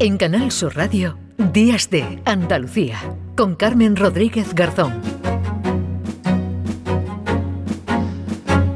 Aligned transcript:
En 0.00 0.16
Canal 0.16 0.52
Sur 0.52 0.76
Radio, 0.76 1.18
Días 1.52 1.90
de 1.90 2.22
Andalucía, 2.24 2.98
con 3.36 3.56
Carmen 3.56 3.96
Rodríguez 3.96 4.54
Garzón. 4.54 5.02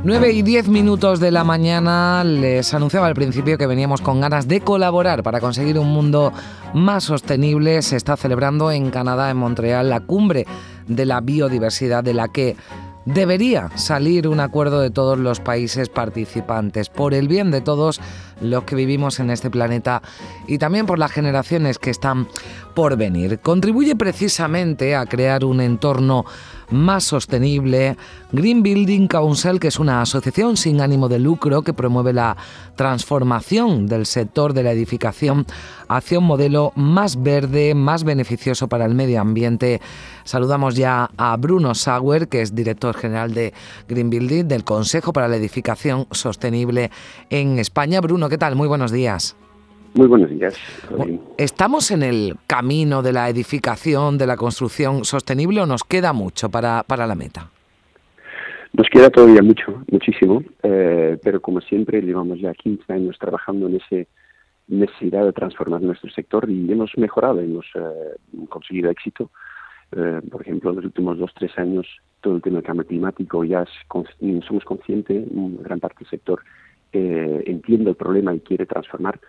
9 0.03 0.32
y 0.32 0.43
10 0.43 0.66
minutos 0.66 1.21
de 1.21 1.30
la 1.30 1.45
mañana 1.45 2.24
les 2.24 2.74
anunciaba 2.74 3.06
al 3.06 3.14
principio 3.14 3.56
que 3.56 3.69
veníamos 3.69 4.00
con 4.00 4.21
ganas 4.21 4.48
de 4.48 4.62
colaborar 4.62 5.22
para 5.22 5.39
conseguir 5.39 5.79
un 5.79 5.93
mundo 5.93 6.32
más 6.75 7.04
sostenible. 7.04 7.82
Se 7.82 7.95
está 7.95 8.16
celebrando 8.16 8.73
en 8.73 8.91
Canadá, 8.91 9.30
en 9.30 9.36
Montreal, 9.36 9.91
la 9.91 10.00
cumbre 10.00 10.45
de 10.89 11.07
la 11.07 11.20
biodiversidad 11.20 12.02
de 12.02 12.14
la 12.14 12.27
que 12.32 12.57
debería 13.04 13.70
salir 13.77 14.27
un 14.27 14.41
acuerdo 14.41 14.80
de 14.80 14.91
todos 14.91 15.18
los 15.18 15.39
países 15.39 15.89
participantes 15.89 16.89
por 16.89 17.14
el 17.14 17.29
bien 17.29 17.52
de 17.52 17.61
todos 17.61 18.00
los 18.43 18.64
que 18.64 18.77
vivimos 18.77 19.20
en 19.20 19.30
este 19.30 19.50
planeta 19.50 20.02
y 20.46 20.58
también 20.58 20.86
por 20.86 20.98
las 20.98 21.12
generaciones 21.12 21.79
que 21.79 21.90
están 21.90 22.29
por 22.75 22.96
venir. 22.96 23.39
Contribuye 23.40 23.96
precisamente 23.96 24.96
a 24.96 25.07
crear 25.07 25.44
un 25.44 25.61
entorno 25.61 26.25
más 26.72 27.04
sostenible. 27.04 27.96
Green 28.32 28.62
Building 28.62 29.07
Council, 29.07 29.61
que 29.61 29.68
es 29.68 29.79
una 29.79 30.00
asociación 30.00 30.57
sin 30.57 30.81
ánimo 30.81 31.08
de 31.08 31.18
lucro 31.18 31.62
que 31.62 31.75
promueve 31.75 32.12
la 32.12 32.36
transformación 32.77 33.86
del 33.86 34.06
sector 34.06 34.55
de 34.55 34.62
la 34.62 34.72
edificación 34.72 35.47
hacia 35.89 36.19
un 36.19 36.25
modelo 36.25 36.72
más 36.75 37.22
verde, 37.22 37.75
más 37.75 38.05
beneficioso 38.05 38.69
para 38.69 38.86
el 38.86 38.95
medio 38.95 39.20
ambiente. 39.20 39.83
Saludamos 40.25 40.75
ya 40.75 41.11
a 41.19 41.36
Bruno 41.36 41.75
Sauer, 41.75 42.28
que 42.28 42.41
es 42.41 42.55
director 42.55 42.97
general 42.97 43.34
de 43.34 43.53
Green 43.89 44.09
Building, 44.09 44.45
del 44.45 44.64
Consejo 44.64 45.12
para 45.12 45.28
la 45.28 45.36
Edificación 45.36 46.06
Sostenible 46.11 46.91
en 47.28 47.59
España. 47.59 48.00
Bruno, 48.00 48.31
¿qué 48.33 48.39
tal? 48.39 48.56
Muy 48.56 48.67
buenos 48.67 48.91
días. 48.91 49.36
Muy 49.92 50.06
buenos 50.06 50.31
días. 50.31 50.56
¿Estamos 51.36 51.91
en 51.91 52.03
el 52.03 52.36
camino 52.47 53.03
de 53.03 53.12
la 53.12 53.29
edificación, 53.29 54.17
de 54.17 54.27
la 54.27 54.37
construcción 54.37 55.05
sostenible 55.05 55.61
o 55.61 55.67
nos 55.67 55.84
queda 55.84 56.15
mucho 56.15 56.48
para, 56.48 56.83
para 56.83 57.06
la 57.06 57.15
meta? 57.15 57.51
Nos 58.73 58.89
queda 58.89 59.11
todavía 59.11 59.43
mucho, 59.43 59.84
muchísimo, 59.91 60.43
eh, 60.62 61.19
pero 61.23 61.43
como 61.43 61.61
siempre 61.61 62.01
llevamos 62.01 62.41
ya 62.41 62.55
15 62.55 62.91
años 62.91 63.19
trabajando 63.19 63.69
en 63.69 63.77
esa 63.77 64.09
necesidad 64.67 65.27
de 65.27 65.34
transformar 65.34 65.83
nuestro 65.83 66.11
sector 66.11 66.49
y 66.49 66.73
hemos 66.73 66.91
mejorado, 66.97 67.39
hemos 67.39 67.67
eh, 67.75 68.17
conseguido 68.49 68.91
éxito. 68.91 69.31
Eh, 69.95 70.23
por 70.31 70.41
ejemplo, 70.41 70.71
en 70.71 70.77
los 70.77 70.87
últimos 70.87 71.19
dos, 71.19 71.33
tres 71.34 71.51
años, 71.59 71.87
todo 72.23 72.37
el 72.37 72.41
tema 72.41 72.56
del 72.56 72.65
cambio 72.65 72.87
climático 72.87 73.45
ya 73.45 73.67
somos 73.91 74.65
conscientes, 74.65 75.27
gran 75.62 75.81
parte 75.81 75.99
del 75.99 76.09
sector 76.09 76.41
entiende 77.53 77.91
el 77.91 77.97
problema 77.97 78.34
y 78.34 78.41
quiere 78.41 78.67
transformar. 78.67 79.20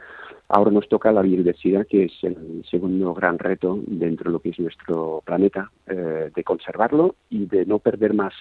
Ahora 0.49 0.71
nos 0.71 0.87
toca 0.87 1.11
la 1.11 1.21
biodiversidad, 1.21 1.87
que 1.87 2.05
es 2.05 2.11
el 2.21 2.63
segundo 2.69 3.13
gran 3.13 3.39
reto 3.39 3.79
dentro 3.87 4.29
de 4.29 4.33
lo 4.33 4.39
que 4.39 4.49
es 4.49 4.59
nuestro 4.59 5.23
planeta, 5.25 5.71
eh, 5.87 6.31
de 6.35 6.43
conservarlo 6.43 7.15
y 7.29 7.45
de 7.45 7.65
no 7.65 7.79
perder 7.79 8.13
más 8.13 8.33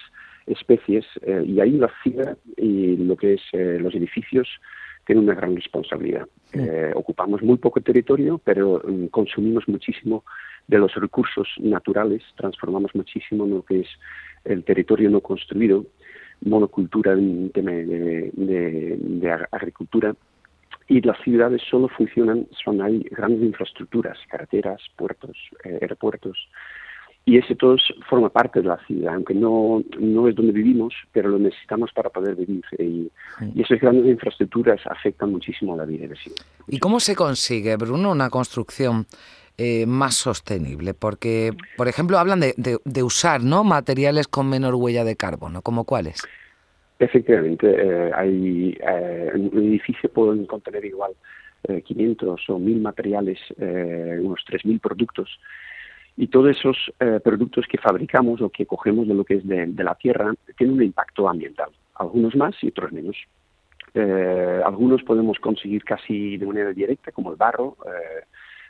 especies. 0.45 1.05
Eh, 1.21 1.43
y 1.45 1.59
ahí 1.59 1.71
la 1.71 1.91
ciudad 2.03 2.37
y 2.57 2.97
lo 2.97 3.15
que 3.15 3.35
es 3.35 3.41
eh, 3.53 3.79
los 3.79 3.95
edificios 3.95 4.47
tienen 5.05 5.23
una 5.23 5.35
gran 5.35 5.55
responsabilidad. 5.55 6.27
ocupamos 6.95 7.41
muy 7.41 7.57
poco 7.57 7.81
territorio, 7.81 8.39
pero 8.43 8.81
mm, 8.85 9.07
consumimos 9.07 9.67
muchísimo 9.67 10.23
de 10.67 10.77
los 10.77 10.93
recursos 10.95 11.47
naturales, 11.59 12.21
transformamos 12.37 12.95
muchísimo 12.95 13.45
lo 13.45 13.63
que 13.63 13.81
es 13.81 13.87
el 14.45 14.63
territorio 14.63 15.09
no 15.09 15.21
construido, 15.21 15.85
monocultura 16.45 17.15
tema 17.53 17.71
de 17.71 19.47
agricultura 19.51 20.15
y 20.87 21.01
las 21.01 21.19
ciudades 21.23 21.61
solo 21.69 21.87
funcionan, 21.87 22.47
son 22.63 22.81
hay 22.81 22.99
grandes 23.11 23.41
infraestructuras, 23.41 24.17
carreteras, 24.29 24.81
puertos, 24.95 25.37
eh, 25.63 25.79
aeropuertos, 25.81 26.37
y 27.25 27.37
ese 27.37 27.55
todo 27.55 27.77
forma 28.09 28.27
parte 28.27 28.61
de 28.61 28.67
la 28.67 28.77
ciudad, 28.85 29.15
aunque 29.15 29.33
no, 29.33 29.81
no 29.97 30.27
es 30.27 30.35
donde 30.35 30.51
vivimos, 30.51 30.93
pero 31.13 31.29
lo 31.29 31.39
necesitamos 31.39 31.91
para 31.93 32.09
poder 32.09 32.35
vivir. 32.35 32.65
Y, 32.77 33.09
y 33.55 33.61
esas 33.61 33.79
grandes 33.79 34.07
infraestructuras 34.07 34.81
afectan 34.85 35.31
muchísimo 35.31 35.73
a 35.73 35.77
la 35.77 35.85
vida 35.85 36.13
ciudad. 36.15 36.37
¿Y 36.67 36.79
cómo 36.79 36.99
se 36.99 37.15
consigue, 37.15 37.77
Bruno, 37.77 38.11
una 38.11 38.29
construcción 38.29 39.05
eh, 39.57 39.85
más 39.85 40.15
sostenible? 40.15 40.93
Porque, 40.93 41.51
por 41.77 41.87
ejemplo, 41.87 42.17
hablan 42.17 42.39
de, 42.39 42.53
de, 42.57 43.03
usar 43.03 43.43
¿no? 43.43 43.63
materiales 43.63 44.27
con 44.27 44.49
menor 44.49 44.75
huella 44.75 45.03
de 45.03 45.15
carbono, 45.15 45.61
¿como 45.61 45.83
cuáles? 45.83 46.23
Efectivamente, 47.03 47.67
eh, 47.67 48.11
hay, 48.15 48.77
eh, 48.79 49.31
un 49.35 49.67
edificio 49.67 50.09
pueden 50.09 50.45
contener 50.45 50.85
igual 50.85 51.11
500 51.85 52.39
eh, 52.39 52.51
o 52.51 52.59
1000 52.59 52.81
materiales, 52.81 53.39
unos 53.57 54.43
3000 54.45 54.79
productos. 54.79 55.39
Y 56.15 56.27
todos 56.27 56.55
esos 56.55 56.77
productos 57.23 57.65
que 57.67 57.79
fabricamos 57.79 58.41
o 58.41 58.49
que 58.49 58.65
cogemos 58.65 59.07
de 59.07 59.15
lo 59.15 59.23
que 59.23 59.35
es 59.35 59.47
de, 59.47 59.67
la 59.83 59.95
tierra 59.95 60.33
tienen 60.57 60.75
un 60.75 60.83
impacto 60.83 61.27
ambiental, 61.27 61.69
algunos 61.95 62.35
más 62.35 62.55
y 62.61 62.67
otros 62.67 62.91
menos. 62.91 63.17
algunos 64.65 65.01
podemos 65.03 65.39
conseguir 65.39 65.83
casi 65.83 66.37
de 66.37 66.45
manera 66.45 66.71
directa, 66.71 67.11
como 67.11 67.31
el 67.31 67.37
barro, 67.37 67.77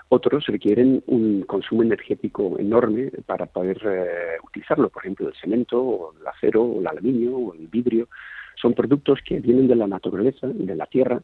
otros 0.09 0.45
requieren 0.45 1.03
un 1.07 1.43
consumo 1.43 1.83
energético 1.83 2.57
enorme 2.59 3.11
para 3.25 3.45
poder 3.45 3.77
eh, 3.85 4.37
utilizarlo, 4.43 4.89
por 4.89 5.03
ejemplo, 5.03 5.27
el 5.27 5.35
cemento, 5.35 5.81
o 5.81 6.13
el 6.19 6.27
acero, 6.27 6.63
o 6.63 6.79
el 6.79 6.87
aluminio, 6.87 7.35
o 7.35 7.53
el 7.53 7.67
vidrio. 7.67 8.07
Son 8.55 8.73
productos 8.73 9.19
que 9.25 9.39
vienen 9.39 9.67
de 9.67 9.75
la 9.75 9.87
naturaleza, 9.87 10.47
de 10.47 10.75
la 10.75 10.85
tierra, 10.85 11.21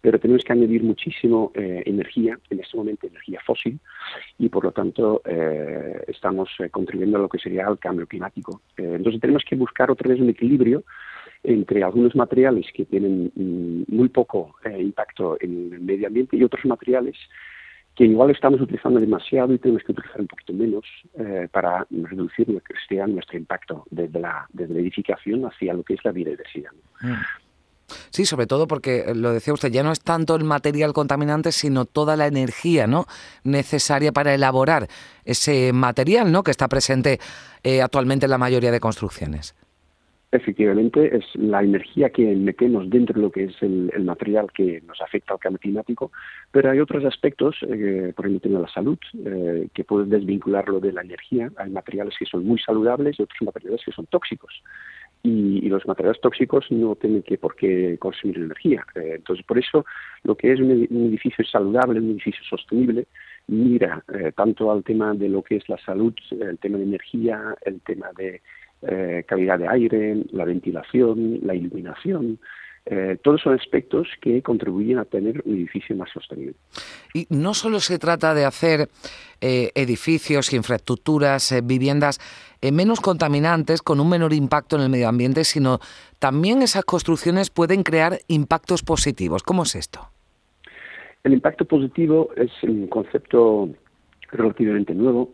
pero 0.00 0.18
tenemos 0.18 0.42
que 0.42 0.52
añadir 0.52 0.82
muchísimo 0.82 1.52
eh, 1.54 1.82
energía, 1.86 2.36
en 2.50 2.60
este 2.60 2.76
momento 2.76 3.06
energía 3.06 3.40
fósil, 3.46 3.78
y 4.38 4.48
por 4.48 4.64
lo 4.64 4.72
tanto 4.72 5.22
eh, 5.24 6.02
estamos 6.08 6.50
contribuyendo 6.72 7.18
a 7.18 7.22
lo 7.22 7.28
que 7.28 7.38
sería 7.38 7.68
el 7.68 7.78
cambio 7.78 8.06
climático. 8.06 8.60
entonces 8.76 9.20
tenemos 9.20 9.44
que 9.44 9.54
buscar 9.54 9.90
otra 9.90 10.08
vez 10.08 10.20
un 10.20 10.30
equilibrio 10.30 10.82
entre 11.44 11.84
algunos 11.84 12.14
materiales 12.16 12.66
que 12.74 12.84
tienen 12.84 13.30
mm, 13.34 13.94
muy 13.94 14.08
poco 14.08 14.56
impacto 14.76 15.36
en 15.40 15.72
el 15.72 15.80
medio 15.80 16.08
ambiente 16.08 16.36
y 16.36 16.42
otros 16.42 16.64
materiales 16.64 17.16
que 17.94 18.04
igual 18.04 18.30
estamos 18.30 18.60
utilizando 18.60 19.00
demasiado 19.00 19.52
y 19.52 19.58
tenemos 19.58 19.82
que 19.84 19.92
utilizar 19.92 20.20
un 20.20 20.26
poquito 20.26 20.52
menos 20.52 20.84
eh, 21.18 21.48
para 21.50 21.86
reducir 21.90 22.46
que 22.46 22.74
sea 22.88 23.06
nuestro 23.06 23.36
impacto 23.36 23.84
desde 23.90 24.18
la, 24.18 24.46
desde 24.52 24.74
la 24.74 24.80
edificación 24.80 25.44
hacia 25.44 25.74
lo 25.74 25.82
que 25.82 25.94
es 25.94 26.04
la 26.04 26.12
biodiversidad. 26.12 26.72
Mm. 27.02 27.12
Sí, 28.10 28.24
sobre 28.24 28.46
todo 28.46 28.66
porque 28.66 29.00
eh, 29.00 29.14
lo 29.14 29.32
decía 29.32 29.52
usted, 29.52 29.70
ya 29.70 29.82
no 29.82 29.92
es 29.92 30.00
tanto 30.00 30.34
el 30.34 30.44
material 30.44 30.92
contaminante, 30.92 31.52
sino 31.52 31.84
toda 31.84 32.16
la 32.16 32.26
energía 32.26 32.86
¿no? 32.86 33.06
necesaria 33.44 34.12
para 34.12 34.34
elaborar 34.34 34.88
ese 35.24 35.72
material 35.72 36.32
¿no? 36.32 36.42
que 36.42 36.50
está 36.50 36.68
presente 36.68 37.20
eh, 37.62 37.82
actualmente 37.82 38.26
en 38.26 38.30
la 38.30 38.38
mayoría 38.38 38.70
de 38.70 38.80
construcciones. 38.80 39.54
Efectivamente, 40.34 41.14
es 41.14 41.26
la 41.34 41.62
energía 41.62 42.08
que 42.08 42.34
metemos 42.34 42.88
dentro 42.88 43.16
de 43.16 43.20
lo 43.20 43.30
que 43.30 43.44
es 43.44 43.62
el, 43.62 43.92
material 44.02 44.50
que 44.50 44.80
nos 44.80 44.98
afecta 45.02 45.34
al 45.34 45.38
cambio 45.38 45.58
climático, 45.58 46.10
pero 46.50 46.70
hay 46.70 46.80
otros 46.80 47.04
aspectos, 47.04 47.56
eh, 47.68 48.14
por 48.16 48.26
ejemplo, 48.26 48.58
la 48.58 48.68
salud, 48.68 48.98
eh, 49.26 49.68
que 49.74 49.84
pueden 49.84 50.08
desvincularlo 50.08 50.80
de 50.80 50.94
la 50.94 51.02
energía. 51.02 51.52
Hay 51.58 51.68
materiales 51.68 52.14
que 52.18 52.24
son 52.24 52.46
muy 52.46 52.58
saludables 52.58 53.18
y 53.18 53.22
otros 53.22 53.42
materiales 53.42 53.82
que 53.84 53.92
son 53.92 54.06
tóxicos. 54.06 54.62
Y, 55.22 55.68
los 55.68 55.86
materiales 55.86 56.20
tóxicos 56.22 56.64
no 56.70 56.96
tienen 56.96 57.22
que 57.22 57.36
por 57.36 57.54
qué 57.54 57.98
consumir 57.98 58.38
energía. 58.38 58.86
Eh, 58.94 59.16
entonces, 59.16 59.44
por 59.44 59.58
eso, 59.58 59.84
lo 60.22 60.34
que 60.34 60.52
es 60.52 60.60
un, 60.60 60.70
edificio 60.70 61.44
saludable, 61.44 62.00
un 62.00 62.12
edificio 62.12 62.42
sostenible, 62.48 63.06
mira 63.48 64.02
tanto 64.34 64.72
al 64.72 64.82
tema 64.82 65.12
de 65.12 65.28
lo 65.28 65.42
que 65.42 65.56
es 65.56 65.68
la 65.68 65.76
salud, 65.78 66.14
el 66.30 66.58
tema 66.58 66.78
de 66.78 66.84
energía, 66.84 67.54
el 67.66 67.80
tema 67.82 68.06
de 68.16 68.40
eh, 68.84 69.22
calidad 69.28 69.60
de 69.60 69.68
aire, 69.68 70.24
la 70.32 70.44
ventilación, 70.44 71.38
la 71.42 71.54
iluminación. 71.54 72.40
Eh, 72.84 73.16
todos 73.22 73.40
son 73.40 73.54
aspectos 73.54 74.08
que 74.20 74.42
contribuyen 74.42 74.98
a 74.98 75.04
tener 75.04 75.40
un 75.44 75.54
edificio 75.54 75.94
más 75.94 76.10
sostenible. 76.10 76.56
Y 77.14 77.28
no 77.30 77.54
solo 77.54 77.78
se 77.78 78.00
trata 78.00 78.34
de 78.34 78.44
hacer 78.44 78.88
eh, 79.40 79.70
edificios, 79.76 80.52
infraestructuras, 80.52 81.54
viviendas 81.62 82.18
menos 82.72 83.00
contaminantes, 83.00 83.82
con 83.82 84.00
un 84.00 84.08
menor 84.08 84.32
impacto 84.32 84.76
en 84.76 84.82
el 84.82 84.88
medio 84.88 85.08
ambiente, 85.08 85.44
sino 85.44 85.78
también 86.18 86.62
esas 86.62 86.84
construcciones 86.84 87.50
pueden 87.50 87.84
crear 87.84 88.18
impactos 88.26 88.82
positivos. 88.82 89.44
¿Cómo 89.44 89.62
es 89.62 89.76
esto? 89.76 90.00
El 91.22 91.34
impacto 91.34 91.64
positivo 91.64 92.30
es 92.36 92.50
un 92.64 92.88
concepto 92.88 93.68
relativamente 94.32 94.92
nuevo. 94.92 95.32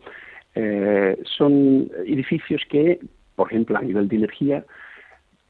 son 1.37 1.89
edificios 2.05 2.61
que 2.69 2.99
por 3.39 3.47
ejemplo, 3.47 3.77
a 3.77 3.81
nivel 3.81 4.09
de 4.09 4.17
energía, 4.17 4.65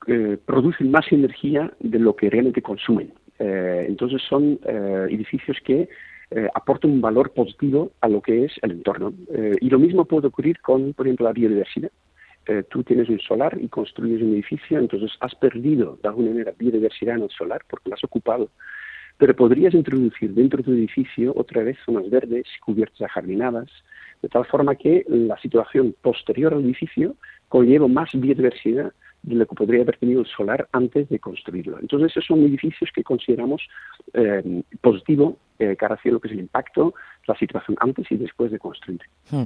eh, 0.05 0.37
producen 0.45 0.91
más 0.91 1.11
energía 1.11 1.73
de 1.79 1.97
lo 1.97 2.15
que 2.15 2.29
realmente 2.29 2.61
consumen. 2.61 3.11
Eh, 3.39 3.85
entonces 3.87 4.21
son 4.29 4.59
eh, 4.63 5.07
edificios 5.09 5.57
que 5.65 5.89
aportan 6.53 6.91
un 6.91 7.01
valor 7.01 7.31
positivo 7.33 7.91
a 8.01 8.07
lo 8.07 8.21
que 8.21 8.45
es 8.45 8.51
el 8.61 8.73
entorno. 8.73 9.11
y 9.59 9.67
lo 9.67 9.79
mismo 9.79 10.05
puede 10.05 10.27
ocurrir 10.27 10.61
con, 10.61 10.93
por 10.93 11.07
ejemplo, 11.07 11.25
la 11.25 11.33
biodiversidad. 11.33 11.89
tú 12.69 12.83
tienes 12.83 13.09
un 13.09 13.19
solar 13.19 13.57
y 13.59 13.67
construyes 13.67 14.21
un 14.21 14.33
edificio, 14.33 14.77
entonces 14.77 15.11
has 15.21 15.33
perdido 15.33 15.97
de 16.03 16.07
alguna 16.09 16.29
manera 16.29 16.53
biodiversidad 16.55 17.15
en 17.15 17.23
el 17.23 17.31
solar 17.31 17.61
porque 17.67 17.89
lo 17.89 17.95
has 17.95 18.03
ocupado 18.03 18.51
pero 19.19 19.35
podrías 19.35 19.73
introducir 19.73 20.33
dentro 20.33 20.57
de 20.57 20.63
tu 20.63 20.71
edificio 20.71 21.33
otra 21.35 21.61
vez 21.61 21.77
zonas 21.85 22.09
verdes, 22.09 22.47
cubiertas 22.65 23.01
ajardinadas, 23.01 23.69
de 24.21 24.29
tal 24.29 24.45
forma 24.45 24.75
que 24.75 25.03
la 25.09 25.37
situación 25.39 25.93
posterior 26.01 26.53
al 26.53 26.63
edificio 26.63 27.15
conlleva 27.49 27.87
más 27.87 28.09
biodiversidad 28.13 28.93
de 29.21 29.35
lo 29.35 29.45
que 29.45 29.55
podría 29.55 29.81
haber 29.81 29.97
tenido 29.97 30.21
el 30.21 30.27
solar 30.27 30.69
antes 30.71 31.09
de 31.09 31.19
construirlo. 31.19 31.77
Entonces, 31.79 32.11
esos 32.11 32.25
son 32.25 32.39
edificios 32.39 32.89
que 32.93 33.03
consideramos 33.03 33.61
eh, 34.13 34.63
positivo 34.81 35.37
eh, 35.59 35.75
cara 35.75 35.95
hacia 35.95 36.13
lo 36.13 36.21
que 36.21 36.29
es 36.29 36.33
el 36.33 36.39
impacto, 36.39 36.93
la 37.27 37.35
situación 37.35 37.75
antes 37.81 38.09
y 38.09 38.15
después 38.15 38.49
de 38.49 38.59
construir. 38.59 39.01
Hmm. 39.29 39.43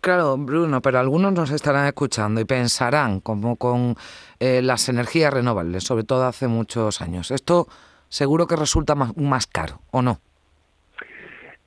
Claro, 0.00 0.36
Bruno, 0.38 0.80
pero 0.80 1.00
algunos 1.00 1.32
nos 1.32 1.50
estarán 1.50 1.86
escuchando 1.86 2.40
y 2.40 2.44
pensarán, 2.44 3.18
como 3.18 3.56
con 3.56 3.96
eh, 4.38 4.62
las 4.62 4.88
energías 4.88 5.34
renovables, 5.34 5.82
sobre 5.82 6.04
todo 6.04 6.24
hace 6.26 6.46
muchos 6.46 7.00
años, 7.00 7.32
esto 7.32 7.66
seguro 8.08 8.46
que 8.46 8.54
resulta 8.54 8.94
más, 8.94 9.16
más 9.16 9.48
caro, 9.48 9.80
¿o 9.90 10.00
no? 10.00 10.20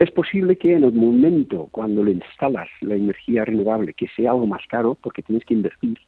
Es 0.02 0.10
posible 0.10 0.56
que 0.56 0.74
en 0.74 0.84
el 0.84 0.94
momento 0.94 1.68
cuando 1.70 2.04
le 2.04 2.14
instalas 2.14 2.68
la 2.80 2.96
energía 2.96 3.46
renovable, 3.46 3.94
que 3.94 4.08
sea 4.08 4.32
algo 4.32 4.48
más 4.48 4.64
caro, 4.68 4.98
porque 5.00 5.22
tienes 5.22 5.46
que 5.46 5.54
invertir, 5.54 6.00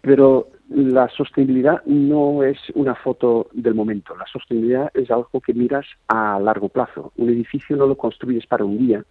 pero 0.00 0.48
la 0.68 1.08
sostenibilidad 1.10 1.84
no 1.84 2.42
es 2.42 2.58
una 2.74 2.96
foto 2.96 3.46
del 3.52 3.74
momento. 3.76 4.16
La 4.16 4.26
sostenibilidad 4.26 4.90
es 4.94 5.12
algo 5.12 5.40
que 5.40 5.54
miras 5.54 5.86
a 6.08 6.40
largo 6.40 6.68
plazo. 6.68 7.12
Un 7.16 7.28
edificio 7.28 7.76
no 7.76 7.86
lo 7.86 7.96
construyes 7.96 8.48
para 8.48 8.64
un 8.64 8.78
día, 8.78 9.04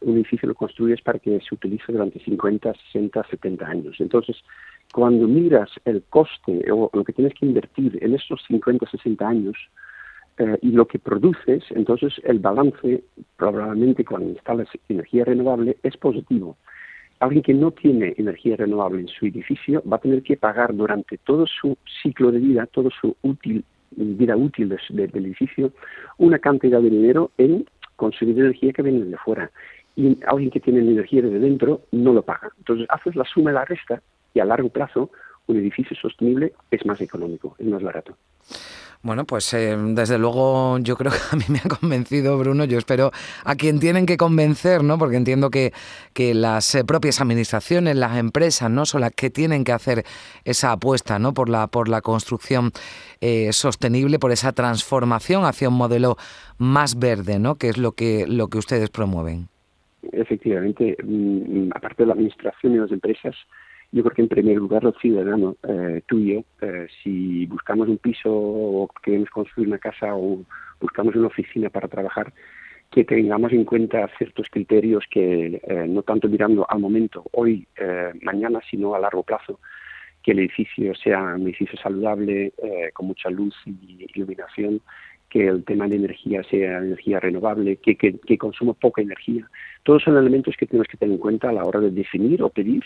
un 0.00 0.14
edificio 0.14 0.48
lo 0.48 0.54
construyes 0.54 1.02
para 1.02 1.18
que 1.18 1.38
se 1.46 1.54
utilice 1.54 1.92
durante 1.92 2.18
50, 2.18 2.72
60, 2.92 3.26
70 3.28 3.66
años. 3.66 3.96
Entonces, 3.98 4.38
cuando 4.90 5.28
miras 5.28 5.68
el 5.84 6.02
coste 6.08 6.64
o 6.72 6.88
lo 6.94 7.04
que 7.04 7.12
tienes 7.12 7.34
que 7.34 7.44
invertir 7.44 7.98
en 8.00 8.14
estos 8.14 8.42
50, 8.48 8.88
60 8.90 9.28
años 9.28 9.58
eh, 10.40 10.58
y 10.62 10.72
lo 10.72 10.86
que 10.86 10.98
produces, 10.98 11.62
entonces 11.70 12.14
el 12.24 12.40
balance, 12.40 13.04
probablemente 13.36 14.04
cuando 14.04 14.30
instalas 14.30 14.68
energía 14.88 15.24
renovable, 15.24 15.76
es 15.84 15.96
positivo 15.96 16.56
alguien 17.20 17.42
que 17.42 17.54
no 17.54 17.70
tiene 17.70 18.14
energía 18.16 18.56
renovable 18.56 19.02
en 19.02 19.08
su 19.08 19.26
edificio 19.26 19.82
va 19.90 19.98
a 19.98 20.00
tener 20.00 20.22
que 20.22 20.36
pagar 20.36 20.74
durante 20.74 21.18
todo 21.18 21.46
su 21.46 21.76
ciclo 22.02 22.32
de 22.32 22.38
vida, 22.38 22.66
todo 22.66 22.88
su 22.90 23.14
útil, 23.22 23.62
vida 23.90 24.36
útil 24.36 24.70
del 24.88 25.26
edificio, 25.26 25.72
una 26.16 26.38
cantidad 26.38 26.80
de 26.80 26.90
dinero 26.90 27.30
en 27.36 27.66
consumir 27.96 28.38
energía 28.38 28.72
que 28.72 28.82
viene 28.82 29.04
de 29.04 29.16
fuera. 29.18 29.50
Y 29.96 30.18
alguien 30.26 30.50
que 30.50 30.60
tiene 30.60 30.80
energía 30.80 31.20
desde 31.20 31.38
dentro 31.38 31.82
no 31.92 32.14
lo 32.14 32.22
paga. 32.22 32.50
Entonces 32.56 32.86
haces 32.88 33.14
la 33.14 33.24
suma 33.24 33.50
y 33.50 33.54
la 33.54 33.66
resta 33.66 34.00
y 34.32 34.40
a 34.40 34.44
largo 34.46 34.70
plazo 34.70 35.10
un 35.46 35.56
edificio 35.56 35.96
sostenible 35.96 36.54
es 36.70 36.86
más 36.86 37.00
económico, 37.02 37.54
es 37.58 37.66
más 37.66 37.82
barato. 37.82 38.16
Bueno, 39.02 39.24
pues 39.24 39.54
eh, 39.54 39.74
desde 39.78 40.18
luego 40.18 40.78
yo 40.78 40.94
creo 40.94 41.10
que 41.10 41.18
a 41.32 41.36
mí 41.36 41.44
me 41.48 41.58
ha 41.58 41.68
convencido 41.80 42.36
Bruno. 42.36 42.64
Yo 42.64 42.76
espero 42.76 43.10
a 43.44 43.54
quien 43.54 43.80
tienen 43.80 44.04
que 44.04 44.18
convencer, 44.18 44.84
¿no? 44.84 44.98
Porque 44.98 45.16
entiendo 45.16 45.48
que, 45.48 45.72
que 46.12 46.34
las 46.34 46.74
eh, 46.74 46.84
propias 46.84 47.20
administraciones, 47.22 47.96
las 47.96 48.18
empresas, 48.18 48.70
¿no? 48.70 48.84
Son 48.84 49.00
las 49.00 49.12
que 49.12 49.30
tienen 49.30 49.64
que 49.64 49.72
hacer 49.72 50.04
esa 50.44 50.72
apuesta, 50.72 51.18
¿no? 51.18 51.32
Por 51.32 51.48
la, 51.48 51.66
por 51.68 51.88
la 51.88 52.02
construcción 52.02 52.72
eh, 53.22 53.52
sostenible, 53.54 54.18
por 54.18 54.32
esa 54.32 54.52
transformación 54.52 55.44
hacia 55.46 55.70
un 55.70 55.76
modelo 55.76 56.16
más 56.58 56.98
verde, 56.98 57.38
¿no? 57.38 57.54
Que 57.54 57.70
es 57.70 57.78
lo 57.78 57.92
que, 57.92 58.26
lo 58.26 58.48
que 58.48 58.58
ustedes 58.58 58.90
promueven. 58.90 59.48
Efectivamente, 60.12 60.96
mm, 61.02 61.70
aparte 61.74 62.02
de 62.02 62.06
la 62.08 62.12
administración 62.12 62.74
y 62.74 62.76
las 62.76 62.92
empresas, 62.92 63.34
yo 63.92 64.02
creo 64.04 64.14
que 64.14 64.22
en 64.22 64.28
primer 64.28 64.56
lugar 64.56 64.84
los 64.84 64.96
ciudadanos, 64.98 65.56
eh, 65.68 66.02
tú 66.06 66.20
eh, 66.20 66.86
si 67.02 67.46
buscamos 67.46 67.88
un 67.88 67.98
piso 67.98 68.30
o 68.32 68.88
queremos 69.02 69.30
construir 69.30 69.68
una 69.68 69.78
casa 69.78 70.14
o 70.14 70.44
buscamos 70.80 71.14
una 71.16 71.26
oficina 71.26 71.70
para 71.70 71.88
trabajar, 71.88 72.32
que 72.90 73.04
tengamos 73.04 73.52
en 73.52 73.64
cuenta 73.64 74.08
ciertos 74.16 74.46
criterios 74.50 75.04
que 75.10 75.60
eh, 75.62 75.86
no 75.88 76.02
tanto 76.02 76.28
mirando 76.28 76.66
al 76.68 76.78
momento, 76.78 77.24
hoy, 77.32 77.66
eh, 77.76 78.12
mañana, 78.22 78.60
sino 78.70 78.94
a 78.94 79.00
largo 79.00 79.22
plazo, 79.24 79.58
que 80.22 80.32
el 80.32 80.40
edificio 80.40 80.94
sea 80.94 81.34
un 81.34 81.42
edificio 81.42 81.78
saludable, 81.78 82.52
con 82.92 83.06
mucha 83.06 83.30
luz 83.30 83.54
y 83.64 84.06
iluminación, 84.14 84.82
que 85.30 85.46
el 85.46 85.64
tema 85.64 85.88
de 85.88 85.96
energía 85.96 86.42
sea 86.42 86.78
energía 86.78 87.20
renovable, 87.20 87.76
que, 87.76 87.96
que 87.96 88.38
consuma 88.38 88.74
poca 88.74 89.00
energía. 89.00 89.48
Todos 89.82 90.02
son 90.02 90.18
elementos 90.18 90.56
que 90.58 90.66
tenemos 90.66 90.88
que 90.88 90.98
tener 90.98 91.14
en 91.14 91.20
cuenta 91.20 91.48
a 91.48 91.52
la 91.52 91.64
hora 91.64 91.80
de 91.80 91.90
definir 91.90 92.42
o 92.42 92.50
pedir 92.50 92.84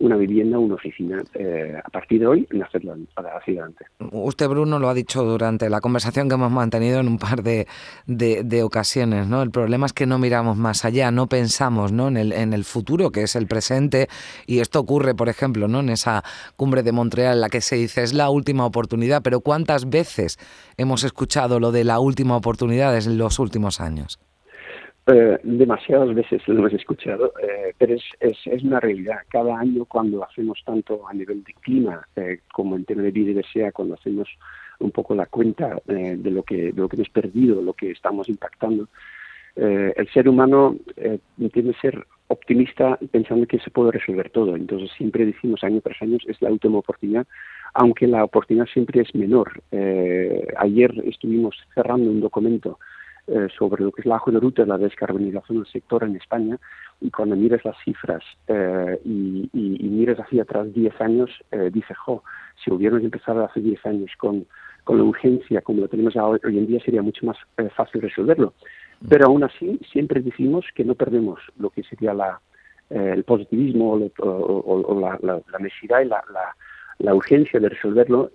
una 0.00 0.16
vivienda, 0.16 0.58
una 0.58 0.74
oficina, 0.74 1.22
eh, 1.34 1.78
a 1.82 1.88
partir 1.90 2.20
de 2.20 2.26
hoy, 2.26 2.48
en 2.50 2.62
hacerlo 2.62 2.96
hacia 3.16 3.52
adelante. 3.52 3.84
Usted, 4.10 4.48
Bruno, 4.48 4.78
lo 4.78 4.88
ha 4.88 4.94
dicho 4.94 5.22
durante 5.22 5.68
la 5.68 5.80
conversación 5.80 6.28
que 6.28 6.34
hemos 6.34 6.50
mantenido 6.50 7.00
en 7.00 7.06
un 7.06 7.18
par 7.18 7.42
de, 7.42 7.66
de, 8.06 8.62
ocasiones, 8.62 9.26
¿no? 9.26 9.42
El 9.42 9.50
problema 9.50 9.86
es 9.86 9.92
que 9.92 10.06
no 10.06 10.18
miramos 10.18 10.56
más 10.56 10.84
allá, 10.84 11.10
no 11.10 11.28
pensamos 11.28 11.92
¿no? 11.92 12.08
En, 12.08 12.16
el, 12.16 12.32
en 12.32 12.54
el 12.54 12.64
futuro, 12.64 13.10
que 13.10 13.22
es 13.22 13.36
el 13.36 13.46
presente, 13.46 14.08
y 14.46 14.60
esto 14.60 14.80
ocurre, 14.80 15.14
por 15.14 15.28
ejemplo, 15.28 15.68
¿no? 15.68 15.80
En 15.80 15.90
esa 15.90 16.24
cumbre 16.56 16.82
de 16.82 16.92
Montreal 16.92 17.34
en 17.34 17.40
la 17.42 17.50
que 17.50 17.60
se 17.60 17.76
dice 17.76 18.02
es 18.02 18.14
la 18.14 18.30
última 18.30 18.64
oportunidad, 18.64 19.22
pero 19.22 19.40
¿cuántas 19.40 19.90
veces 19.90 20.38
hemos 20.78 21.04
escuchado 21.04 21.60
lo 21.60 21.72
de 21.72 21.84
la 21.84 22.00
última 22.00 22.36
oportunidad 22.36 22.96
en 22.96 23.18
los 23.18 23.38
últimos 23.38 23.80
años? 23.80 24.18
Eh, 25.12 25.40
demasiadas 25.42 26.14
veces 26.14 26.46
lo 26.46 26.58
hemos 26.58 26.72
escuchado, 26.72 27.32
eh, 27.42 27.74
pero 27.76 27.94
es, 27.94 28.02
es, 28.20 28.36
es, 28.44 28.62
una 28.62 28.78
realidad. 28.78 29.18
Cada 29.28 29.58
año 29.58 29.84
cuando 29.84 30.22
hacemos 30.22 30.62
tanto 30.64 31.08
a 31.08 31.12
nivel 31.12 31.42
de 31.42 31.52
clima 31.54 32.06
eh, 32.14 32.40
como 32.52 32.76
en 32.76 32.84
tema 32.84 33.02
de 33.02 33.10
biodiversidad, 33.10 33.72
cuando 33.72 33.94
hacemos 33.94 34.28
un 34.78 34.92
poco 34.92 35.16
la 35.16 35.26
cuenta 35.26 35.78
de, 35.86 36.16
lo 36.30 36.44
que, 36.44 36.72
de 36.72 36.80
lo 36.80 36.88
que 36.88 36.96
hemos 36.96 37.08
perdido, 37.08 37.60
lo 37.60 37.72
que 37.72 37.90
estamos 37.90 38.28
impactando, 38.28 38.88
el 39.56 40.08
ser 40.14 40.28
humano 40.28 40.76
tiene 41.52 41.72
que 41.72 41.80
ser 41.80 42.06
optimista 42.28 42.96
pensando 43.10 43.46
que 43.46 43.58
se 43.58 43.70
puede 43.70 43.90
resolver 43.92 44.30
todo. 44.30 44.56
Entonces 44.56 44.90
siempre 44.96 45.26
decimos 45.26 45.62
año 45.64 45.80
tras 45.82 46.00
año 46.00 46.18
es 46.26 46.40
la 46.40 46.50
última 46.50 46.78
oportunidad, 46.78 47.26
aunque 47.74 48.06
la 48.06 48.24
oportunidad 48.24 48.66
siempre 48.72 49.02
es 49.02 49.14
menor. 49.14 49.60
ayer 50.56 50.94
estuvimos 51.04 51.56
cerrando 51.74 52.10
un 52.10 52.20
documento 52.20 52.78
eh, 53.26 53.48
sobre 53.56 53.84
lo 53.84 53.92
que 53.92 54.00
es 54.00 54.06
la 54.06 54.16
hoja 54.16 54.30
de 54.32 54.40
ruta 54.40 54.62
de 54.62 54.68
la 54.68 54.78
descarbonización 54.78 55.58
del 55.58 55.66
sector 55.70 56.02
en 56.02 56.16
España 56.16 56.58
y 57.00 57.10
cuando 57.10 57.36
miras 57.36 57.64
las 57.64 57.76
cifras 57.84 58.24
eh, 58.48 58.98
y, 59.04 59.48
y, 59.52 59.88
miras 59.88 60.18
hacia 60.18 60.42
atrás 60.42 60.72
10 60.72 61.00
años, 61.00 61.30
eh, 61.52 61.70
dices, 61.72 61.96
jo, 61.98 62.24
si 62.56 62.72
hubiéramos 62.72 63.04
empezado 63.04 63.44
hace 63.44 63.60
10 63.60 63.86
años 63.86 64.10
con, 64.18 64.46
la 64.88 65.02
urgencia 65.04 65.60
como 65.60 65.82
lo 65.82 65.88
tenemos 65.88 66.16
hoy, 66.16 66.40
en 66.42 66.66
día, 66.66 66.80
sería 66.84 67.02
mucho 67.02 67.24
más 67.24 67.36
fácil 67.76 68.02
resolverlo. 68.02 68.54
Pero 69.08 69.26
aún 69.26 69.44
así, 69.44 69.78
siempre 69.92 70.20
decimos 70.20 70.64
que 70.74 70.84
no 70.84 70.96
perdemos 70.96 71.38
lo 71.58 71.70
que 71.70 71.84
sería 71.84 72.12
la, 72.12 72.40
el 72.88 73.22
positivismo 73.22 74.10
o, 74.18 75.00
la, 75.00 75.18
la, 75.22 75.58
necesidad 75.60 76.00
y 76.00 76.06
la, 76.06 76.24
la, 76.98 77.14
urgencia 77.14 77.60
de 77.60 77.68
resolverlo 77.68 78.32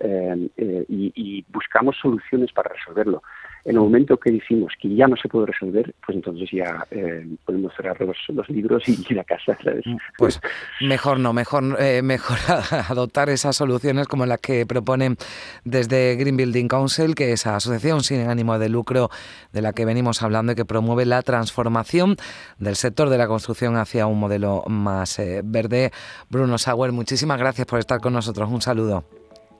y, 0.56 1.12
y 1.14 1.44
buscamos 1.52 1.96
soluciones 2.00 2.50
para 2.52 2.72
resolverlo 2.72 3.22
en 3.66 3.74
el 3.74 3.80
momento 3.80 4.16
que 4.16 4.30
decimos 4.30 4.72
que 4.80 4.94
ya 4.94 5.08
no 5.08 5.16
se 5.16 5.28
puede 5.28 5.46
resolver, 5.46 5.92
pues 6.04 6.14
entonces 6.14 6.48
ya 6.52 6.86
eh, 6.92 7.26
podemos 7.44 7.74
cerrar 7.74 8.00
los, 8.00 8.48
libros 8.48 8.88
y 8.88 8.92
ir 9.10 9.18
a 9.18 9.24
casa. 9.24 9.58
Mm, 9.84 9.96
pues 10.16 10.40
mejor 10.80 11.18
no, 11.18 11.32
mejor, 11.32 11.76
eh, 11.80 12.00
mejor 12.00 12.38
adoptar 12.88 13.28
esas 13.28 13.56
soluciones 13.56 14.06
como 14.06 14.24
las 14.24 14.38
que 14.38 14.66
proponen 14.66 15.16
desde 15.64 16.14
Green 16.14 16.36
Building 16.36 16.68
Council, 16.68 17.16
que 17.16 17.32
es 17.32 17.40
esa 17.40 17.56
asociación 17.56 18.04
sin 18.04 18.20
ánimo 18.28 18.56
de 18.60 18.68
lucro 18.68 19.10
de 19.52 19.62
la 19.62 19.72
que 19.72 19.84
venimos 19.84 20.22
hablando 20.22 20.52
y 20.52 20.54
que 20.54 20.64
promueve 20.64 21.04
la 21.04 21.22
transformación 21.22 22.16
del 22.58 22.76
sector 22.76 23.10
de 23.10 23.18
la 23.18 23.26
construcción 23.26 23.76
hacia 23.76 24.06
un 24.06 24.20
modelo 24.20 24.62
más 24.68 25.18
eh, 25.18 25.42
verde. 25.44 25.90
Bruno 26.30 26.56
Sauer, 26.58 26.92
muchísimas 26.92 27.38
gracias 27.38 27.66
por 27.66 27.80
estar 27.80 28.00
con 28.00 28.12
nosotros. 28.12 28.48
Un 28.48 28.62
saludo. 28.62 29.04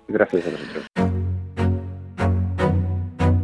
Gracias 0.07 0.47
a 0.47 0.51
nosotros. 0.53 1.06